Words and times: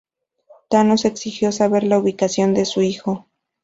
Thanos 0.67 1.05
exigió 1.05 1.51
saber 1.51 1.83
la 1.83 1.99
ubicación 1.99 2.55
de 2.55 2.65
su 2.65 2.81
hijo. 2.81 3.27